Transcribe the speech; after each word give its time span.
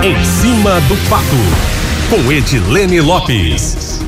Em 0.00 0.14
cima 0.24 0.80
do 0.82 0.96
fato, 1.08 1.24
com 2.08 2.30
Edilene 2.30 3.00
Lopes. 3.00 3.98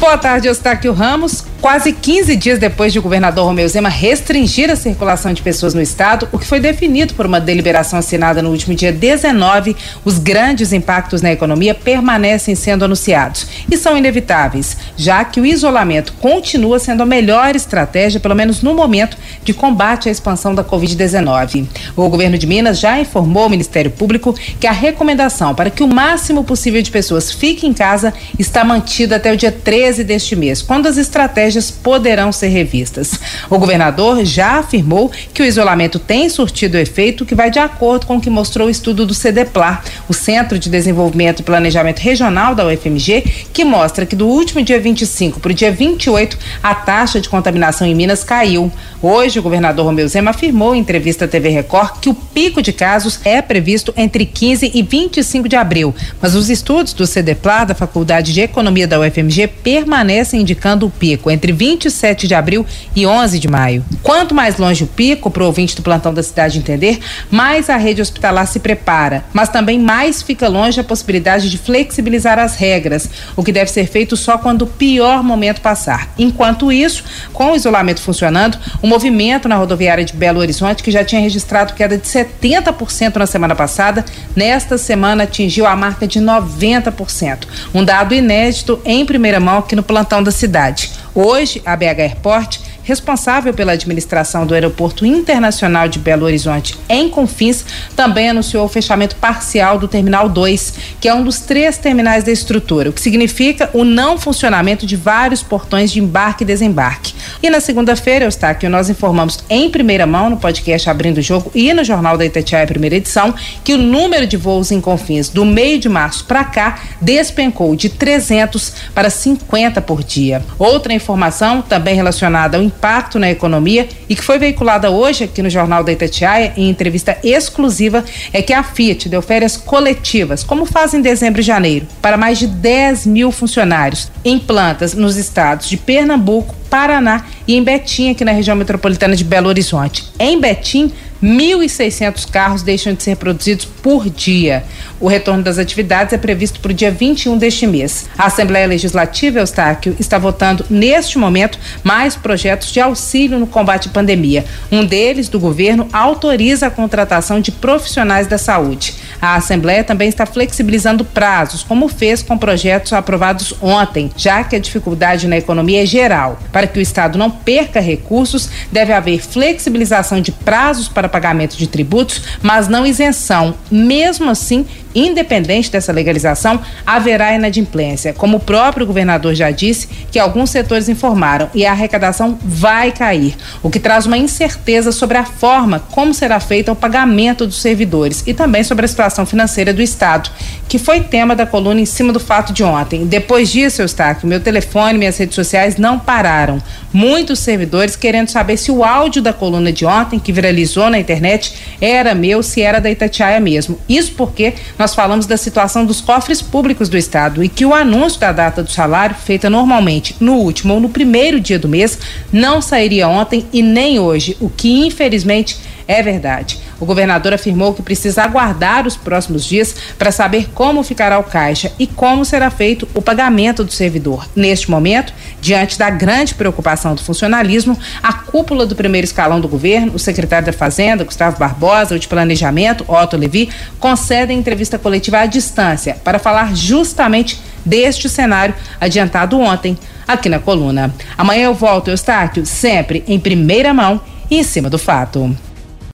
Boa 0.00 0.18
tarde, 0.18 0.48
Eustáquio 0.48 0.92
Ramos. 0.92 1.44
Quase 1.62 1.92
15 1.92 2.34
dias 2.34 2.58
depois 2.58 2.92
de 2.92 2.98
o 2.98 3.02
governador 3.02 3.46
Romeu 3.46 3.68
Zema 3.68 3.88
restringir 3.88 4.68
a 4.68 4.74
circulação 4.74 5.32
de 5.32 5.40
pessoas 5.42 5.74
no 5.74 5.80
estado, 5.80 6.28
o 6.32 6.38
que 6.38 6.44
foi 6.44 6.58
definido 6.58 7.14
por 7.14 7.24
uma 7.24 7.40
deliberação 7.40 8.00
assinada 8.00 8.42
no 8.42 8.50
último 8.50 8.74
dia 8.74 8.90
19, 8.90 9.76
os 10.04 10.18
grandes 10.18 10.72
impactos 10.72 11.22
na 11.22 11.30
economia 11.30 11.72
permanecem 11.72 12.56
sendo 12.56 12.84
anunciados 12.84 13.46
e 13.70 13.76
são 13.76 13.96
inevitáveis, 13.96 14.76
já 14.96 15.24
que 15.24 15.40
o 15.40 15.46
isolamento 15.46 16.14
continua 16.14 16.80
sendo 16.80 17.04
a 17.04 17.06
melhor 17.06 17.54
estratégia, 17.54 18.18
pelo 18.18 18.34
menos 18.34 18.60
no 18.60 18.74
momento, 18.74 19.16
de 19.44 19.54
combate 19.54 20.08
à 20.08 20.12
expansão 20.12 20.56
da 20.56 20.64
Covid-19. 20.64 21.64
O 21.94 22.08
governo 22.08 22.36
de 22.36 22.46
Minas 22.46 22.80
já 22.80 22.98
informou 22.98 23.44
ao 23.44 23.48
Ministério 23.48 23.92
Público 23.92 24.34
que 24.58 24.66
a 24.66 24.72
recomendação 24.72 25.54
para 25.54 25.70
que 25.70 25.84
o 25.84 25.86
máximo 25.86 26.42
possível 26.42 26.82
de 26.82 26.90
pessoas 26.90 27.30
fique 27.30 27.68
em 27.68 27.72
casa 27.72 28.12
está 28.36 28.64
mantida 28.64 29.14
até 29.14 29.32
o 29.32 29.36
dia 29.36 29.52
13 29.52 30.02
deste 30.02 30.34
mês, 30.34 30.60
quando 30.60 30.88
as 30.88 30.96
estratégias 30.96 31.51
estratégias 31.52 31.70
poderão 31.70 32.32
ser 32.32 32.48
revistas. 32.48 33.18
O 33.50 33.58
governador 33.58 34.24
já 34.24 34.58
afirmou 34.58 35.10
que 35.32 35.42
o 35.42 35.44
isolamento 35.44 35.98
tem 35.98 36.28
surtido 36.28 36.78
efeito 36.78 37.26
que 37.26 37.34
vai 37.34 37.50
de 37.50 37.58
acordo 37.58 38.06
com 38.06 38.16
o 38.16 38.20
que 38.20 38.30
mostrou 38.30 38.68
o 38.68 38.70
estudo 38.70 39.06
do 39.06 39.14
CDPLAR, 39.14 39.84
o 40.08 40.14
Centro 40.14 40.58
de 40.58 40.70
Desenvolvimento 40.70 41.40
e 41.40 41.42
Planejamento 41.42 42.00
Regional 42.00 42.54
da 42.54 42.66
UFMG, 42.66 43.46
que 43.52 43.64
mostra 43.64 44.06
que 44.06 44.16
do 44.16 44.26
último 44.26 44.62
dia 44.62 44.80
25 44.80 45.40
para 45.40 45.52
o 45.52 45.54
dia 45.54 45.70
28 45.70 46.38
a 46.62 46.74
taxa 46.74 47.20
de 47.20 47.28
contaminação 47.28 47.86
em 47.86 47.94
Minas 47.94 48.24
caiu. 48.24 48.70
Hoje, 49.00 49.38
o 49.38 49.42
governador 49.42 49.84
Romeu 49.84 50.06
Zema 50.06 50.30
afirmou 50.30 50.74
em 50.74 50.78
entrevista 50.78 51.24
à 51.24 51.28
TV 51.28 51.48
Record 51.48 51.98
que 52.00 52.08
o 52.08 52.14
pico 52.14 52.62
de 52.62 52.72
casos 52.72 53.20
é 53.24 53.42
previsto 53.42 53.92
entre 53.96 54.24
15 54.24 54.70
e 54.72 54.82
25 54.82 55.48
de 55.48 55.56
abril, 55.56 55.94
mas 56.20 56.34
os 56.34 56.48
estudos 56.48 56.92
do 56.92 57.06
CDPLAR, 57.06 57.66
da 57.66 57.74
Faculdade 57.74 58.32
de 58.32 58.40
Economia 58.40 58.86
da 58.86 59.00
UFMG, 59.00 59.48
permanecem 59.48 60.40
indicando 60.40 60.86
o 60.86 60.90
pico 60.90 61.30
entre 61.30 61.41
entre 61.42 61.52
27 61.52 62.28
de 62.28 62.36
abril 62.36 62.64
e 62.94 63.04
11 63.04 63.40
de 63.40 63.48
maio. 63.48 63.84
Quanto 64.00 64.32
mais 64.32 64.58
longe 64.58 64.84
o 64.84 64.86
pico, 64.86 65.28
para 65.28 65.42
o 65.42 65.46
ouvinte 65.46 65.74
do 65.74 65.82
plantão 65.82 66.14
da 66.14 66.22
cidade 66.22 66.56
entender, 66.56 67.00
mais 67.32 67.68
a 67.68 67.76
rede 67.76 68.00
hospitalar 68.00 68.46
se 68.46 68.60
prepara, 68.60 69.24
mas 69.32 69.48
também 69.48 69.76
mais 69.76 70.22
fica 70.22 70.46
longe 70.48 70.78
a 70.78 70.84
possibilidade 70.84 71.50
de 71.50 71.58
flexibilizar 71.58 72.38
as 72.38 72.54
regras, 72.54 73.10
o 73.34 73.42
que 73.42 73.50
deve 73.50 73.72
ser 73.72 73.88
feito 73.88 74.16
só 74.16 74.38
quando 74.38 74.62
o 74.62 74.66
pior 74.68 75.24
momento 75.24 75.60
passar. 75.60 76.12
Enquanto 76.16 76.70
isso, 76.70 77.02
com 77.32 77.50
o 77.50 77.56
isolamento 77.56 78.00
funcionando, 78.00 78.56
o 78.80 78.86
movimento 78.86 79.48
na 79.48 79.56
rodoviária 79.56 80.04
de 80.04 80.12
Belo 80.12 80.38
Horizonte, 80.38 80.82
que 80.82 80.92
já 80.92 81.04
tinha 81.04 81.20
registrado 81.20 81.74
queda 81.74 81.98
de 81.98 82.06
70% 82.06 83.16
na 83.16 83.26
semana 83.26 83.56
passada, 83.56 84.04
nesta 84.36 84.78
semana 84.78 85.24
atingiu 85.24 85.66
a 85.66 85.74
marca 85.74 86.06
de 86.06 86.20
90%. 86.20 87.48
Um 87.74 87.84
dado 87.84 88.14
inédito 88.14 88.80
em 88.84 89.04
primeira 89.04 89.40
mão 89.40 89.58
aqui 89.58 89.74
no 89.74 89.82
plantão 89.82 90.22
da 90.22 90.30
cidade. 90.30 91.01
Hoje, 91.14 91.60
a 91.64 91.76
BH 91.76 91.98
Airport 91.98 92.60
responsável 92.84 93.54
pela 93.54 93.72
administração 93.72 94.46
do 94.46 94.54
Aeroporto 94.54 95.06
Internacional 95.06 95.88
de 95.88 95.98
Belo 95.98 96.24
Horizonte 96.24 96.78
em 96.88 97.08
Confins, 97.08 97.64
também 97.94 98.30
anunciou 98.30 98.64
o 98.64 98.68
fechamento 98.68 99.16
parcial 99.16 99.78
do 99.78 99.88
Terminal 99.88 100.28
2, 100.28 100.74
que 101.00 101.08
é 101.08 101.14
um 101.14 101.22
dos 101.22 101.40
três 101.40 101.78
terminais 101.78 102.24
da 102.24 102.32
estrutura, 102.32 102.90
o 102.90 102.92
que 102.92 103.00
significa 103.00 103.70
o 103.72 103.84
não 103.84 104.18
funcionamento 104.18 104.86
de 104.86 104.96
vários 104.96 105.42
portões 105.42 105.90
de 105.92 106.00
embarque 106.00 106.44
e 106.44 106.46
desembarque. 106.46 107.14
E 107.42 107.50
na 107.50 107.60
segunda-feira, 107.60 108.24
Eustáquio, 108.24 108.70
nós 108.70 108.90
informamos 108.90 109.38
em 109.48 109.70
primeira 109.70 110.06
mão 110.06 110.30
no 110.30 110.36
podcast 110.36 110.88
Abrindo 110.88 111.18
o 111.18 111.22
Jogo 111.22 111.50
e 111.54 111.72
no 111.72 111.84
Jornal 111.84 112.16
da 112.16 112.24
Itatiaia, 112.24 112.66
primeira 112.66 112.96
edição, 112.96 113.34
que 113.64 113.74
o 113.74 113.78
número 113.78 114.26
de 114.26 114.36
voos 114.36 114.70
em 114.70 114.80
Confins 114.80 115.28
do 115.28 115.44
meio 115.44 115.78
de 115.78 115.88
março 115.88 116.24
para 116.24 116.44
cá 116.44 116.80
despencou 117.00 117.74
de 117.76 117.88
300 117.88 118.72
para 118.94 119.10
50 119.10 119.80
por 119.80 120.02
dia. 120.02 120.42
Outra 120.58 120.92
informação, 120.92 121.62
também 121.62 121.94
relacionada 121.94 122.56
ao 122.56 122.71
impacto 122.72 123.18
na 123.18 123.30
economia 123.30 123.88
e 124.08 124.16
que 124.16 124.22
foi 124.22 124.38
veiculada 124.38 124.90
hoje 124.90 125.24
aqui 125.24 125.42
no 125.42 125.50
Jornal 125.50 125.84
da 125.84 125.92
Itatiaia 125.92 126.52
em 126.56 126.68
entrevista 126.68 127.16
exclusiva 127.22 128.04
é 128.32 128.42
que 128.42 128.52
a 128.52 128.62
Fiat 128.62 129.08
deu 129.08 129.22
férias 129.22 129.56
coletivas, 129.56 130.42
como 130.42 130.64
faz 130.64 130.94
em 130.94 131.00
dezembro 131.00 131.40
e 131.40 131.44
janeiro, 131.44 131.86
para 132.00 132.16
mais 132.16 132.38
de 132.38 132.46
10 132.46 133.06
mil 133.06 133.30
funcionários 133.30 134.10
em 134.24 134.38
plantas 134.38 134.94
nos 134.94 135.16
estados 135.16 135.68
de 135.68 135.76
Pernambuco, 135.76 136.54
Paraná 136.68 137.26
e 137.46 137.54
em 137.54 137.62
Betim, 137.62 138.10
aqui 138.10 138.24
na 138.24 138.32
região 138.32 138.56
metropolitana 138.56 139.14
de 139.14 139.24
Belo 139.24 139.48
Horizonte. 139.48 140.04
Em 140.18 140.40
Betim, 140.40 140.92
1.600 141.22 142.28
carros 142.28 142.62
deixam 142.62 142.94
de 142.94 143.02
ser 143.02 143.16
produzidos 143.16 143.64
por 143.64 144.10
dia. 144.10 144.64
O 144.98 145.06
retorno 145.06 145.42
das 145.42 145.58
atividades 145.58 146.12
é 146.12 146.18
previsto 146.18 146.60
para 146.60 146.72
o 146.72 146.74
dia 146.74 146.90
21 146.90 147.38
deste 147.38 147.66
mês. 147.66 148.08
A 148.18 148.26
Assembleia 148.26 148.66
Legislativa, 148.66 149.38
Eustáquio, 149.38 149.94
está 150.00 150.18
votando 150.18 150.66
neste 150.68 151.18
momento 151.18 151.58
mais 151.84 152.16
projetos 152.16 152.72
de 152.72 152.80
auxílio 152.80 153.38
no 153.38 153.46
combate 153.46 153.88
à 153.88 153.92
pandemia. 153.92 154.44
Um 154.70 154.84
deles, 154.84 155.28
do 155.28 155.38
governo, 155.38 155.88
autoriza 155.92 156.66
a 156.66 156.70
contratação 156.70 157.40
de 157.40 157.52
profissionais 157.52 158.26
da 158.26 158.38
saúde. 158.38 158.94
A 159.22 159.36
Assembleia 159.36 159.84
também 159.84 160.08
está 160.08 160.26
flexibilizando 160.26 161.04
prazos, 161.04 161.62
como 161.62 161.86
fez 161.86 162.24
com 162.24 162.36
projetos 162.36 162.92
aprovados 162.92 163.54
ontem, 163.62 164.10
já 164.16 164.42
que 164.42 164.56
a 164.56 164.58
dificuldade 164.58 165.28
na 165.28 165.38
economia 165.38 165.84
é 165.84 165.86
geral. 165.86 166.40
Para 166.50 166.66
que 166.66 166.80
o 166.80 166.82
Estado 166.82 167.16
não 167.16 167.30
perca 167.30 167.78
recursos, 167.78 168.50
deve 168.72 168.92
haver 168.92 169.22
flexibilização 169.22 170.20
de 170.20 170.32
prazos 170.32 170.88
para 170.88 171.08
pagamento 171.08 171.56
de 171.56 171.68
tributos, 171.68 172.20
mas 172.42 172.66
não 172.66 172.84
isenção. 172.84 173.54
Mesmo 173.70 174.28
assim, 174.28 174.66
independente 174.94 175.70
dessa 175.70 175.92
legalização, 175.92 176.60
haverá 176.86 177.34
inadimplência. 177.34 178.12
Como 178.12 178.36
o 178.36 178.40
próprio 178.40 178.86
governador 178.86 179.34
já 179.34 179.50
disse, 179.50 179.88
que 180.10 180.18
alguns 180.18 180.50
setores 180.50 180.88
informaram 180.88 181.50
e 181.54 181.64
a 181.64 181.72
arrecadação 181.72 182.38
vai 182.42 182.92
cair, 182.92 183.36
o 183.62 183.70
que 183.70 183.80
traz 183.80 184.06
uma 184.06 184.18
incerteza 184.18 184.92
sobre 184.92 185.18
a 185.18 185.24
forma 185.24 185.80
como 185.90 186.14
será 186.14 186.40
feito 186.40 186.72
o 186.72 186.76
pagamento 186.76 187.46
dos 187.46 187.60
servidores 187.60 188.22
e 188.26 188.34
também 188.34 188.62
sobre 188.62 188.84
a 188.84 188.88
situação 188.88 189.24
financeira 189.26 189.72
do 189.72 189.82
Estado, 189.82 190.30
que 190.68 190.78
foi 190.78 191.00
tema 191.00 191.34
da 191.34 191.46
coluna 191.46 191.80
em 191.80 191.86
cima 191.86 192.12
do 192.12 192.20
fato 192.20 192.52
de 192.52 192.62
ontem. 192.62 193.06
Depois 193.06 193.50
disso, 193.50 193.82
Eustáquio, 193.82 194.28
meu 194.28 194.40
telefone 194.40 194.98
minhas 194.98 195.18
redes 195.18 195.34
sociais 195.34 195.76
não 195.76 195.98
pararam. 195.98 196.62
Muitos 196.92 197.38
servidores 197.38 197.96
querendo 197.96 198.28
saber 198.28 198.56
se 198.56 198.70
o 198.70 198.84
áudio 198.84 199.22
da 199.22 199.32
coluna 199.32 199.72
de 199.72 199.84
ontem, 199.84 200.18
que 200.18 200.32
viralizou 200.32 200.90
na 200.90 200.98
internet, 200.98 201.54
era 201.80 202.14
meu, 202.14 202.42
se 202.42 202.62
era 202.62 202.80
da 202.80 202.90
Itatiaia 202.90 203.40
mesmo. 203.40 203.78
Isso 203.88 204.12
porque 204.12 204.54
nós 204.82 204.96
falamos 204.96 205.26
da 205.26 205.36
situação 205.36 205.86
dos 205.86 206.00
cofres 206.00 206.42
públicos 206.42 206.88
do 206.88 206.98
Estado 206.98 207.44
e 207.44 207.48
que 207.48 207.64
o 207.64 207.72
anúncio 207.72 208.18
da 208.18 208.32
data 208.32 208.64
do 208.64 208.70
salário, 208.72 209.14
feita 209.14 209.48
normalmente 209.48 210.16
no 210.18 210.34
último 210.34 210.74
ou 210.74 210.80
no 210.80 210.88
primeiro 210.88 211.38
dia 211.38 211.56
do 211.56 211.68
mês, 211.68 211.96
não 212.32 212.60
sairia 212.60 213.06
ontem 213.06 213.46
e 213.52 213.62
nem 213.62 214.00
hoje, 214.00 214.36
o 214.40 214.50
que 214.50 214.84
infelizmente 214.84 215.56
é 215.86 216.02
verdade. 216.02 216.58
O 216.80 216.86
governador 216.86 217.32
afirmou 217.32 217.74
que 217.74 217.82
precisa 217.82 218.22
aguardar 218.22 218.86
os 218.86 218.96
próximos 218.96 219.44
dias 219.44 219.74
para 219.98 220.10
saber 220.10 220.50
como 220.52 220.82
ficará 220.82 221.18
o 221.18 221.24
caixa 221.24 221.72
e 221.78 221.86
como 221.86 222.24
será 222.24 222.50
feito 222.50 222.88
o 222.94 223.02
pagamento 223.02 223.64
do 223.64 223.72
servidor. 223.72 224.28
Neste 224.34 224.70
momento, 224.70 225.12
diante 225.40 225.78
da 225.78 225.90
grande 225.90 226.34
preocupação 226.34 226.94
do 226.94 227.02
funcionalismo, 227.02 227.78
a 228.02 228.12
cúpula 228.12 228.66
do 228.66 228.74
primeiro 228.74 229.04
escalão 229.04 229.40
do 229.40 229.48
governo, 229.48 229.94
o 229.94 229.98
secretário 229.98 230.46
da 230.46 230.52
Fazenda, 230.52 231.04
Gustavo 231.04 231.38
Barbosa, 231.38 231.94
o 231.94 231.98
de 231.98 232.08
Planejamento, 232.08 232.84
Otto 232.88 233.16
Levi, 233.16 233.48
concedem 233.78 234.38
entrevista 234.38 234.78
coletiva 234.78 235.18
à 235.18 235.26
distância 235.26 235.96
para 236.02 236.18
falar 236.18 236.54
justamente 236.54 237.40
deste 237.64 238.08
cenário 238.08 238.54
adiantado 238.80 239.38
ontem 239.38 239.78
aqui 240.06 240.28
na 240.28 240.38
coluna. 240.38 240.92
Amanhã 241.16 241.44
eu 241.44 241.54
volto, 241.54 241.88
Eustáquio, 241.88 242.44
sempre 242.44 243.04
em 243.06 243.18
primeira 243.18 243.72
mão 243.72 244.00
e 244.30 244.38
em 244.38 244.42
cima 244.42 244.68
do 244.68 244.78
fato. 244.78 245.36